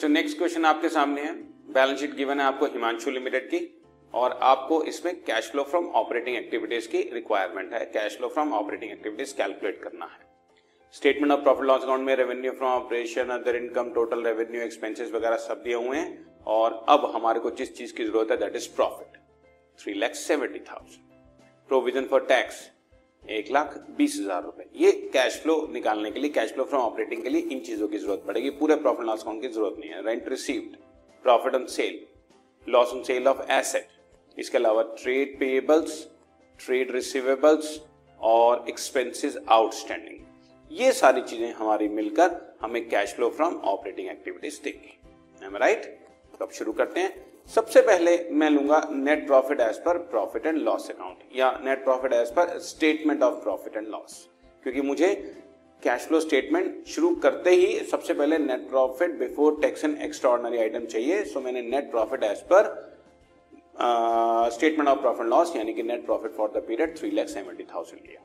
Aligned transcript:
बच्चों 0.00 0.08
next 0.08 0.36
question 0.38 0.64
आपके 0.64 0.88
सामने 0.88 1.22
है। 1.22 1.32
बैलेंस 1.72 1.98
शीट 2.00 2.14
गिवन 2.16 2.40
है 2.40 2.44
आपको 2.46 2.66
हिमांशु 2.66 3.10
लिमिटेड 3.10 3.48
की 3.48 3.58
और 4.14 4.38
आपको 4.42 4.82
इसमें 4.84 5.14
cash 5.24 5.50
flow 5.52 5.62
from 5.62 5.86
operating 6.00 6.36
activities 6.36 6.88
की 6.88 7.02
रिक्वायरमेंट 7.14 7.72
है। 7.72 7.84
Cash 7.86 8.16
flow 8.18 8.28
from 8.28 8.52
operating 8.52 8.92
activities 8.92 9.34
calculate 9.36 9.82
करना 9.82 10.04
है। 10.04 10.28
Statement 10.94 11.32
of 11.32 11.42
profit 11.42 11.66
loss 11.66 11.82
account 11.82 12.06
में 12.06 12.14
revenue 12.16 12.52
from 12.52 12.70
operation 12.72 13.30
other 13.30 13.56
income 13.56 13.90
total 13.94 14.24
revenue 14.24 14.62
expenses 14.62 15.12
वगैरह 15.12 15.36
सब 15.38 15.62
दिए 15.64 15.74
हुए 15.76 15.96
हैं 15.96 16.42
और 16.48 16.84
अब 16.88 17.10
हमारे 17.14 17.40
को 17.40 17.50
जिस 17.52 17.76
चीज़ 17.76 17.94
की 17.94 18.04
ज़रूरत 18.04 18.30
है 18.30 18.36
that 18.38 18.56
is 18.56 18.68
profit 18.76 19.20
three 19.78 19.94
lakh 19.96 20.14
seventy 20.16 20.58
thousand 20.70 21.68
provision 21.70 22.06
for 22.06 22.26
tax 22.28 22.68
एक 23.24 23.50
लाख 23.52 23.76
बीस 23.96 24.16
हज़ार 24.20 24.42
रुपए। 24.44 24.64
ये 24.76 24.90
कैश 25.12 25.40
फ्लो 25.42 25.56
निकालने 25.72 26.10
के 26.10 26.20
लिए 26.20 26.30
कैश 26.30 26.52
फ्लो 26.52 26.64
फ्रॉम 26.64 26.82
ऑपरेटिंग 26.82 27.22
के 27.22 27.28
लिए 27.28 27.40
इन 27.42 27.60
चीज़ों 27.60 27.88
की 27.88 27.98
ज़रूरत 27.98 28.22
पड़ेगी। 28.26 28.50
पूरे 28.60 28.76
प्रॉफिट 28.76 29.06
लॉस 29.06 29.22
अकाउंट 29.22 29.42
की 29.42 29.48
ज़रूरत 29.48 29.76
नहीं 29.80 29.90
है। 29.90 30.02
Rent 30.06 30.28
received 30.28 30.76
profit 31.24 31.54
on 31.54 31.66
sale 31.68 32.00
loss 32.66 32.92
on 32.94 33.02
sale 33.02 33.28
of 33.28 33.42
asset 33.52 34.38
इसके 34.38 34.58
अलावा 34.58 34.82
ट्रेड 34.98 35.38
पेएबल्स 35.40 36.06
ट्रेड 36.60 36.90
रिसीवेबल्स 36.92 37.80
और 38.20 38.64
एक्सपेंसेस 38.68 39.36
आउटस्टैंडिंग 39.48 40.18
ये 40.70 40.92
सारी 40.92 41.22
चीज़ें 41.22 41.52
हमारी 41.52 41.88
मिलकर 41.90 42.36
हमें 42.62 42.88
cash 42.88 43.14
flow 43.14 43.28
from 43.30 43.54
operating 43.68 44.08
activities 44.08 44.60
देंगी। 44.64 45.58
राइट 45.58 45.84
तो 46.32 46.44
अब 46.44 46.50
शुरू 46.52 46.72
करते 46.72 47.00
हैं। 47.00 47.29
सबसे 47.46 47.80
पहले 47.82 48.16
मैं 48.30 48.48
लूँगा 48.50 48.80
net 48.90 49.26
profit 49.26 49.60
as 49.60 49.78
per 49.84 49.98
profit 50.10 50.44
and 50.46 50.58
loss 50.58 50.90
account 50.90 51.36
या 51.36 51.50
net 51.64 51.82
profit 51.84 52.12
as 52.12 52.28
per 52.34 52.58
statement 52.58 53.22
of 53.22 53.42
profit 53.42 53.76
and 53.76 53.88
loss 53.88 54.12
क्योंकि 54.62 54.80
मुझे 54.80 55.08
कैश 55.82 56.06
फ्लो 56.06 56.20
स्टेटमेंट 56.20 56.86
शुरू 56.86 57.14
करते 57.16 57.50
ही 57.50 57.78
सबसे 57.84 58.14
पहले 58.14 58.38
net 58.38 58.68
profit 58.68 59.18
before 59.18 59.58
tax 59.62 59.84
and 59.84 59.96
extra 60.02 60.30
item 60.60 60.84
चाहिए। 60.86 61.22
सो 61.24 61.40
मैंने 61.40 61.62
net 61.62 61.90
profit 61.90 62.24
as 62.24 62.40
per 62.52 62.68
statement 64.54 64.88
of 64.88 65.00
profit 65.00 65.26
loss 65.26 65.54
यानी 65.56 65.72
कि 65.74 65.82
net 65.82 66.04
profit 66.06 66.32
for 66.32 66.52
the 66.56 66.62
period 66.68 66.96
three 66.98 67.10
lakh 67.10 67.28
seventy 67.28 67.64
thousand 67.74 68.06
लिया। 68.06 68.22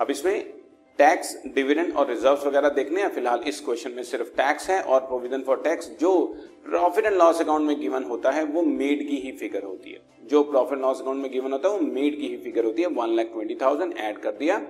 अब 0.00 0.10
इसमें 0.10 0.61
टैक्स, 0.98 1.34
डिविडेंड 1.46 1.96
और 1.96 2.08
रिज़र्व 2.08 2.46
वगैरह 2.46 2.68
देखने 2.70 3.00
हैं? 3.00 3.08
फ़िलहाल 3.08 3.42
इस 3.46 3.60
क्वेश्चन 3.60 3.90
में 3.90 4.02
सिर्फ़ 4.02 4.28
टैक्स 4.36 4.68
है 4.70 4.80
और 4.82 5.00
प्रोविज़न 5.00 5.42
फॉर 5.42 5.60
टैक्स, 5.64 5.90
जो 6.00 6.12
प्रॉफिट 6.66 7.06
एंड 7.06 7.16
लॉस 7.16 7.40
अकाउंट 7.40 7.66
में 7.66 7.80
गिवन 7.80 8.04
होता 8.04 8.30
है, 8.30 8.44
वो 8.44 8.62
मेड 8.62 9.06
की 9.08 9.16
ही 9.16 9.32
फिगर 9.32 9.62
होती 9.62 9.90
है। 9.90 10.00
जो 10.24 10.42
प्रॉफिट 10.42 10.78
लॉस 10.78 11.00
अकाउंट 11.00 11.22
में 11.22 11.30
गिवन 11.32 11.52
होता 11.52 11.68
है, 11.68 11.74
वो 11.74 11.86
मेड 11.88 12.20
की 12.20 12.26
ही 12.26 12.36
फिगर 12.36 12.64
होती 12.64 12.82
है। 12.82 12.88
One 12.90 13.14
lakh 13.16 13.26
twenty 13.26 13.54
thousand 13.54 13.94
add 13.98 14.18
कर 14.18 14.32
दिया। 14.32 14.60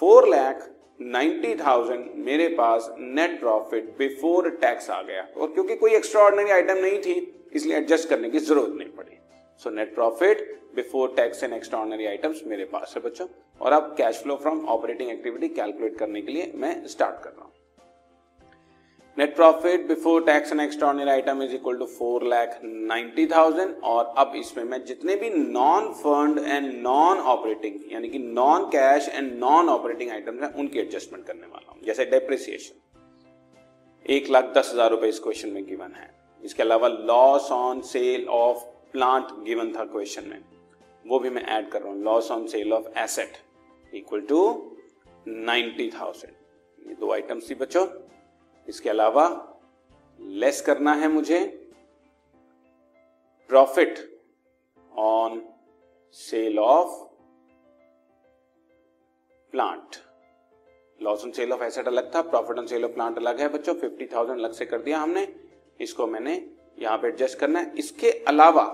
फोर 0.00 0.28
लाख 0.28 0.68
नाइन्टी 1.00 1.54
थाउज़ेंड 1.54 2.06
मेरे 2.16 2.48
पास 2.48 2.90
नेट 2.98 3.38
प्रॉफिट 3.40 3.94
बिफोर 3.98 4.48
टैक्स 4.60 4.90
आ 4.90 5.02
गया। 5.02 5.26
और 5.36 5.52
क्योंकि 5.52 5.76
कोई 5.76 5.94
एक्स्ट्रा 5.94 6.22
ऑर्डनरी 6.22 6.50
आइटम 6.50 6.78
नहीं 6.78 6.98
थी, 6.98 7.14
इसलिए 7.52 7.76
एडजस्ट 7.76 8.08
करने 8.08 8.30
की 8.30 8.38
ज़रूरत 8.38 8.74
नहीं 8.74 8.88
पड़ी। 8.88 9.17
So 9.62 9.70
net 9.70 9.94
profit 9.94 10.46
before 10.76 11.12
tax 11.16 11.42
and 11.44 11.52
extra 11.52 11.80
items 12.08 12.42
मेरे 12.46 12.64
पास 12.66 12.94
है 12.96 13.02
बच्चों। 13.02 13.26
और 13.60 13.72
अब 13.72 13.94
cash 13.98 14.22
flow 14.22 14.36
from 14.36 14.64
operating 14.68 15.10
activity 15.10 15.48
calculate 15.54 15.98
करने 15.98 16.22
के 16.22 16.32
लिए 16.32 16.52
मैं 16.56 16.86
स्टार्ट 16.86 17.22
कर 17.24 17.30
रहा 17.30 17.42
हूँ। 17.42 17.52
Net 19.16 19.34
profit 19.36 19.86
before 19.88 20.24
tax 20.24 20.52
and 20.52 20.60
extra 20.60 20.88
item 21.10 21.42
is 21.42 21.54
equal 21.54 21.76
to 21.78 21.86
four 21.88 22.24
lakh 22.24 22.58
ninety 22.64 23.26
thousand 23.26 23.74
और 23.84 24.14
अब 24.18 24.32
इसमें 24.36 24.64
मैं 24.64 24.84
जितने 24.84 25.16
भी 25.16 25.30
non 25.30 25.92
fund 25.94 26.38
and 26.38 26.72
non 26.82 27.18
operating 27.32 27.92
यानी 27.92 28.08
कि 28.08 28.18
non 28.18 28.68
cash 28.70 29.08
and 29.08 29.32
non 29.38 29.68
operating 29.68 30.10
items 30.10 30.42
हैं, 30.42 30.52
उनकी 30.52 30.78
एडजस्टमेंट 30.78 31.26
करने 31.26 31.46
वाला 31.46 31.72
हूँ। 31.72 31.82
जैसे 31.84 32.04
डेप्रिसिएशन 32.06 32.74
एक 34.06 34.30
लाख 34.30 34.52
दस 34.56 34.70
हज़ार 34.74 34.90
रुपए 34.90 35.08
इस 35.08 35.18
क्वेश्चन 35.20 35.48
में 35.48 35.64
गिवन 35.66 35.94
है। 35.96 36.10
इसके 36.42 36.62
अलावा 36.62 36.88
loss 36.88 37.50
on 37.52 37.80
sale 37.84 38.26
of 38.26 38.64
plant 38.94 39.32
given 39.44 39.72
था 39.74 39.84
क्वेश्चन 39.84 40.28
में। 40.28 40.42
वो 41.04 41.18
भी 41.18 41.30
मैं 41.30 41.42
ऐड 41.46 41.68
कर 41.70 41.82
रहा 41.82 41.92
हूँ। 41.92 42.02
Loss 42.04 42.30
on 42.30 42.46
sale 42.46 42.72
of 42.72 42.88
asset 42.98 43.36
equal 43.92 44.20
to 44.20 44.40
ninety 45.26 45.90
thousand 45.90 46.88
ये 46.88 46.94
दो 46.94 47.12
आइटम्स 47.12 47.50
थी 47.50 47.54
बच्चों 47.54 47.86
इसके 48.68 48.90
अलावा 48.90 49.24
लेस 50.18 50.60
करना 50.60 50.94
है 50.94 51.08
मुझे। 51.08 51.44
Profit 53.50 53.98
on 54.92 55.40
sale 56.16 56.58
of 56.58 57.04
plant 59.52 59.96
loss 61.00 61.24
on 61.24 61.30
sale 61.32 61.52
of 61.52 61.62
asset 61.62 61.86
अलग 61.88 62.14
था 62.14 62.22
profit 62.22 62.58
on 62.58 62.66
sale 62.66 62.84
of 62.84 62.92
plant 62.92 63.18
अलग 63.18 63.40
है 63.40 63.48
बच्चों। 63.48 63.74
फिफ्टी 63.74 64.06
थाउज़ेंड 64.06 64.38
अलग 64.38 64.52
से 64.52 64.66
कर 64.66 64.82
दिया 64.82 64.98
हमने। 64.98 65.26
इसको 65.80 66.06
मैंने 66.06 66.34
यहाँ 66.78 66.98
पे 66.98 67.08
एडजस्ट 67.08 67.38
करना 67.38 67.58
है। 67.58 67.72
इसके 67.78 68.10
अलावा 68.28 68.64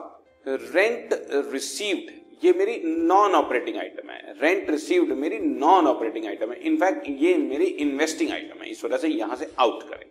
रेंट 0.47 1.15
रिसीव्ड 1.53 2.13
ये 2.45 2.53
मेरी 2.53 2.81
नॉन 2.85 3.35
ऑपरेटिंग 3.35 3.77
आइटम 3.79 4.11
है। 4.11 4.35
रेंट 4.41 4.71
रिसीव्ड 4.71 5.13
मेरी 5.19 5.39
नॉन 5.39 5.87
ऑपरेटिंग 5.87 6.27
आइटम 6.27 6.51
है 6.53 6.59
इनफैक्ट 6.63 7.09
ये 7.11 7.37
मेरी 7.39 7.65
इन्वेस्टिंग 7.65 8.31
आइटम 8.33 8.63
है। 8.63 8.71
इस 8.71 8.85
वजह 8.85 8.97
से 8.97 9.09
यहाँ 9.09 9.37
से 9.37 9.53
आउट 9.59 9.83
करें। 9.91 10.07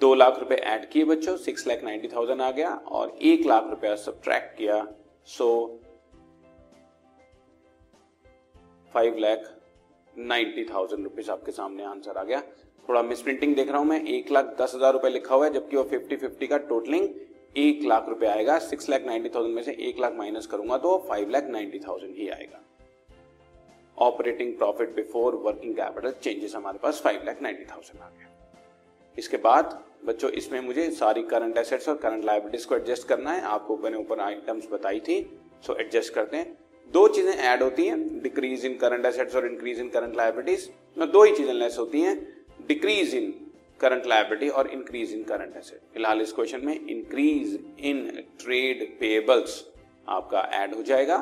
दो 0.00 0.14
लाख 0.14 0.38
रुपए 0.38 0.54
ऐड 0.54 0.88
किए 0.90 1.04
बच्चों 1.04 1.36
सिक्स 1.38 1.66
लाख 1.66 1.82
नाइन्टी 1.84 2.08
थाउज़ेंड 2.08 2.40
आ 2.42 2.50
गया 2.50 2.70
और 2.70 3.16
एक 3.22 3.46
लाख 3.46 3.66
रुपया 3.70 3.94
सब 3.96 4.20
किया। 4.26 4.86
So 5.28 5.80
five 8.94 9.16
lakh 9.18 9.50
ninety 10.18 10.64
thousand 10.64 11.02
rupees 11.04 11.30
आपके 11.30 11.52
सामने 11.52 11.84
आंसर 11.84 12.18
आ 12.18 12.22
गया। 12.24 12.40
थोड़ा 12.88 13.02
मिस 13.02 13.22
प्रिंटिंग 13.22 13.54
देख 13.56 13.68
रहा 13.68 13.78
हूँ 13.78 13.86
मैं। 13.86 14.02
एक 14.06 14.30
लाख 14.32 14.56
दस 14.60 14.74
हज़ार 14.74 14.92
रुपए 14.92 15.08
लिखा 15.10 15.34
हुआ 15.34 15.46
है, 15.46 15.52
जबकि 15.52 15.76
वो 15.76 15.82
फिफ्टी 15.84 16.16
फिफ्टी 16.16 16.46
का 16.46 16.58
टोटलिंग 16.64 17.08
एक 17.56 17.82
लाख 17.84 18.08
रुपए 18.08 18.26
आएगा। 18.26 18.58
सिक्स 18.60 18.88
लाख 18.88 19.04
नाइन्टी 19.06 19.28
थाउज़ेंड 19.28 19.54
में 19.54 19.62
से 19.62 19.72
एक 19.80 20.00
लाख 20.00 20.14
माइनस 20.14 20.46
करूँगा 20.46 20.78
तो 20.78 20.96
फाइव 21.08 21.30
लाख 21.30 21.48
नाइन्टी 21.50 21.78
थाउज़ेंड 21.78 22.14
ही 22.16 22.28
आएगा। 22.28 22.60
Operating 23.98 24.52
profit 24.58 24.94
before 24.94 25.34
working 25.44 25.74
capital 25.74 26.12
changes 26.22 26.54
हमारे 26.56 26.78
पास 26.78 27.00
फाइव 27.02 27.24
लाख 27.26 27.42
नाइन्टी 27.42 27.64
थाउज़ेंड 27.64 28.02
आ 28.02 28.08
गया। 28.08 28.30
इसके 29.18 29.36
बाद, 29.36 29.78
बच्चों, 30.04 30.30
इसमें 30.30 30.60
मुझे 30.60 30.90
सारी 30.92 31.22
करंट 31.24 31.58
एसेट्स 31.58 31.88
और 31.88 31.96
करंट 31.96 32.24
लाइबिलिटीज 32.24 32.64
को 32.64 32.76
एडजस्ट 32.76 33.08
करना 33.08 33.32
है। 33.32 33.42
आपको 33.48 33.76
मैंने 33.76 33.96
ऊपर 33.96 34.20
आइटम्स 34.20 34.68
बताई 34.72 35.00
थी 35.00 35.20
सो 35.66 35.74
एडजस्ट 35.74 36.14
करते 36.14 36.36
हैं। 36.36 36.56
दो 36.88 37.06
चीज़ें 37.08 37.32
ऐड 37.32 37.62
होती 37.62 37.86
हैं 37.86 38.22
डिक्रीज 38.22 38.64
इन 38.66 38.76
करंट 38.78 39.06
एसेट्स 39.06 39.36
और 39.36 39.46
इंक्रीज 39.46 39.80
इन 39.80 39.88
करंट 39.90 40.16
लाइबिलिटीज 40.16 40.70
में 40.98 41.10
दो 41.12 41.22
ही 41.24 41.34
चीज़ें 41.36 41.52
लेस 41.54 41.78
होती 41.78 42.00
हैं 42.00 42.16
डिक्रीज 42.66 43.14
इन 43.14 43.32
करंट 43.80 44.06
लाइबिलिटी 44.06 44.48
और 44.48 44.70
इंक्रीज 44.70 45.12
इन 45.14 45.22
करंट 45.24 45.56
एसेट 45.56 45.80
फ़िलहाल 45.92 46.20
इस 46.20 46.32
क्वेश्चन 46.32 46.64
में 46.66 46.74
इंक्रीज 46.74 47.58
इन 47.80 48.06
ट्रेड 48.40 48.84
पेबल्स 49.00 49.64
आपका 50.08 50.40
ऐड 50.54 50.74
हो 50.74 50.82
जाएगा। 50.82 51.16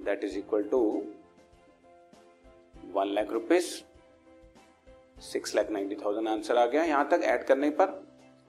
That 0.00 0.24
is 0.24 0.36
equal 0.38 0.62
to 0.70 0.80
one 2.94 3.12
lakh 3.14 3.32
rupees 3.32 3.66
six 5.22 5.54
lakh 5.56 5.70
ninety 5.70 5.96
thousand 5.96 6.28
answer 6.28 6.56
आ 6.56 6.66
गया 6.66 6.84
यहाँ 6.84 7.08
तक 7.10 7.24
ऐड 7.24 7.44
करने 7.46 7.70
पर। 7.70 7.86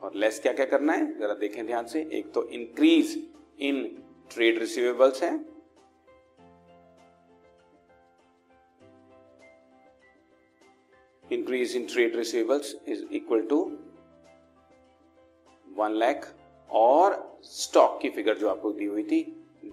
और 0.01 0.15
लेस 0.15 0.39
क्या 0.39 0.53
क्या 0.53 0.65
करना 0.65 0.93
है? 0.93 1.19
जरा 1.19 1.33
देखें 1.35 1.65
ध्यान 1.67 1.85
से। 1.85 2.01
एक 2.13 2.31
तो 2.33 2.43
इंक्रीज 2.49 3.17
इन 3.59 3.83
ट्रेड 4.33 4.59
रिसीवेबल्स 4.59 5.23
है। 5.23 5.33
Increase 11.31 11.75
in 11.75 11.87
trade 11.87 12.15
receivables 12.15 12.73
is 12.87 13.03
equal 13.19 13.43
to 13.51 13.59
one 15.77 15.93
lakh 15.99 16.25
और 16.69 17.17
स्टॉक 17.43 17.99
की 18.01 18.09
फिगर 18.15 18.37
जो 18.37 18.47
आपको 18.49 18.71
दी 18.71 18.85
हुई 18.85 19.03
थी 19.11 19.21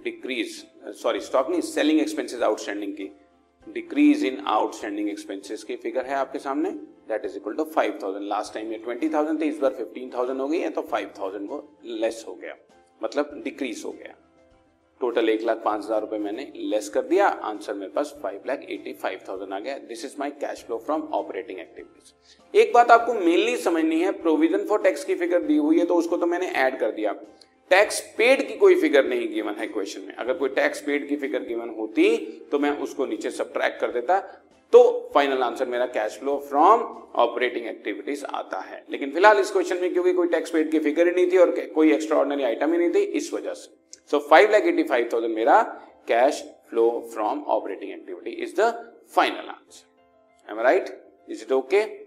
डिक्रीज 0.05 0.51
सॉरी 1.03 1.21
स्टॉक 1.21 1.49
नहीं 1.51 1.61
सेलिंग 1.61 2.01
एक्सपेंसेस 2.01 2.43
आउटस्टैंडिंग 2.43 2.93
की 2.97 3.09
डिक्रीज 3.67 4.25
इन 4.25 4.39
आउटस्टैंडिंग 4.49 5.09
एक्सपेंसेस 5.11 5.65
की 5.65 5.77
फिगर 5.77 6.07
है 6.07 6.15
आपके 6.15 6.39
सामने 6.39 6.71
that 7.09 7.25
is 7.25 7.37
equal 7.37 7.55
to 7.57 7.65
five 7.75 7.99
thousand 8.03 8.27
last 8.29 8.55
time 8.55 8.73
ये 8.73 8.79
ट्वेंटी 8.79 9.09
थाउज़ेंड 9.15 9.41
थे, 9.41 9.47
इस 9.47 9.59
बार 9.59 9.75
फिफ्टीन 9.75 10.11
थाउज़ेंड 10.15 10.41
हो 10.41 10.49
गई 10.49 10.59
है 10.59 10.71
तो 10.71 10.83
फाइव 10.93 11.13
थाउज़ेंड 11.19 11.49
वो 11.51 11.59
लेस 11.85 12.25
हो 12.29 12.35
गया 12.35 12.57
मतलब 13.01 13.41
डिक्रीज 13.45 13.83
हो 13.85 13.93
गया। 13.93 14.15
टोटल 15.01 15.29
एक 15.29 15.43
लाख 15.45 15.61
पाँच 15.65 15.85
हज़ार 15.85 16.01
रुपए 16.01 16.19
मैंने 16.19 16.51
लेस 16.57 16.89
कर 16.89 17.03
दिया। 17.05 17.27
आंसर 17.27 17.75
मेरे 17.75 17.91
पास 17.93 18.15
five 18.23 18.43
lakh 18.47 18.63
eighty 18.63 18.93
five 18.95 19.21
thousand 19.29 19.53
आ 19.53 19.59
गया। 19.59 19.77
This 19.89 20.05
is 20.05 20.15
my 20.19 20.31
cash 20.41 20.63
flow 20.67 20.79
from 20.79 21.03
operating 21.15 21.59
activities 21.61 22.59
एक 22.59 22.73
बात 22.75 22.91
आपको 22.91 23.15
मेनली 23.15 23.57
समझनी 23.59 24.01
है 24.01 24.13
प्रोविज़न 24.23 24.65
फॉर 24.67 24.83
टैक्स 24.83 25.05
की 25.05 25.15
फिगर 25.15 25.43
दी 25.43 25.57
हुई 25.57 25.79
है 25.79 25.87
तो 25.87 25.95
उसको 25.95 26.17
तो 26.17 26.27
मैंने 26.27 26.47
ऐड 26.59 26.79
कर 26.81 26.91
दिया। 26.93 27.15
टैक्स 27.71 28.01
पेड 28.19 28.47
की 28.49 28.55
कोई 28.57 28.75
फिगर 28.81 29.05
नहीं 29.05 29.29
गिवन 29.35 29.55
है 29.59 29.67
क्वेश्चन 29.67 30.01
में 30.01 30.15
अगर 30.15 30.35
कोई 30.35 30.49
टैक्स 30.49 30.81
पेड 30.81 31.09
की 31.09 31.17
फिगर 31.17 31.45
गिवन 31.45 31.75
होती 31.79 32.17
तो 32.51 32.59
मैं 32.59 32.71
उसको 32.79 33.07
नीचे 33.07 33.31
सब 33.31 33.53
कर 33.81 33.93
देता 33.93 34.19
तो 34.73 34.83
फाइनल 35.15 35.43
आंसर 35.43 35.67
मेरा 35.67 35.87
cash 35.95 36.19
flow 36.19 36.37
from 36.49 36.81
operating 37.25 37.67
activities 37.67 38.25
आता 38.35 38.61
है 38.61 38.85
लेकिन 38.91 39.11
फ़िलहाल 39.11 39.39
इस 39.39 39.51
क्वेश्चन 39.51 39.81
में 39.81 39.93
क्योंकि 39.93 40.13
कोई 40.13 40.29
टैक्स 40.29 40.51
पेड 40.51 40.71
की 40.71 40.79
फिगर 40.79 41.09
ही 41.09 41.15
नहीं 41.15 41.31
थी 41.33 41.37
और 41.37 41.55
कोई 41.75 41.93
एक्स्ट्रा 41.93 42.19
ऑर्डनरी 42.19 42.45
आइटम 42.45 42.73
ही 42.73 42.79
नहीं 42.79 42.95
थी 42.95 43.03
इस 43.21 43.33
वजह 43.35 43.55
से 43.55 43.75
So 44.07 44.21
5 44.21 44.51
lakh 44.51 44.65
85,000 44.65 45.35
मेरा 45.35 45.57
cash 46.07 46.43
flow 46.71 47.03
from 47.05 47.43
operating 47.47 47.93
activity 47.93 48.31
is 48.31 48.53
the 48.53 48.69
final 49.09 49.51
answer. 49.51 49.87
Am 50.49 50.61
I 50.61 50.63
right? 50.63 50.91
Is 51.29 51.43
it 51.43 51.51
okay? 51.53 52.07